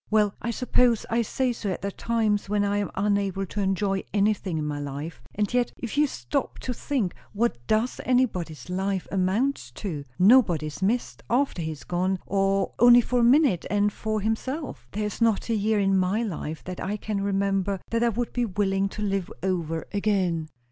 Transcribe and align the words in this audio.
"Well, 0.09 0.33
I 0.41 0.49
suppose 0.49 1.05
I 1.11 1.21
say 1.21 1.53
so 1.53 1.69
at 1.69 1.83
the 1.83 1.91
times 1.91 2.49
when 2.49 2.63
I 2.65 2.77
am 2.77 2.89
unable 2.95 3.45
to 3.45 3.61
enjoy 3.61 4.03
anything 4.15 4.57
in 4.57 4.65
my 4.65 4.79
life. 4.79 5.21
And 5.35 5.53
yet, 5.53 5.71
if 5.77 5.95
you 5.95 6.07
stop 6.07 6.57
to 6.61 6.73
think, 6.73 7.13
what 7.33 7.55
does 7.67 8.01
anybody's 8.03 8.67
life 8.67 9.07
amount 9.11 9.73
to? 9.75 10.05
Nobody's 10.17 10.81
missed, 10.81 11.21
after 11.29 11.61
he 11.61 11.69
is 11.69 11.83
gone; 11.83 12.17
or 12.25 12.73
only 12.79 13.01
for 13.01 13.19
a 13.19 13.23
minute; 13.23 13.67
and 13.69 13.93
for 13.93 14.21
himself 14.21 14.87
There 14.91 15.05
is 15.05 15.21
not 15.21 15.49
a 15.51 15.55
year 15.55 15.79
of 15.79 15.89
my 15.89 16.23
life 16.23 16.63
that 16.63 16.79
I 16.83 16.97
can 16.97 17.21
remember, 17.21 17.79
that 17.91 18.01
I 18.01 18.09
would 18.09 18.33
be 18.33 18.45
willing 18.45 18.89
to 18.89 19.03
live 19.03 19.31
over 19.43 19.85
again." 19.93 20.47